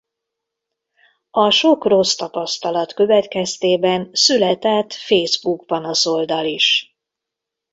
[1.31, 6.95] A sok rossz tapasztalat következtében született Facebook-panaszoldal is.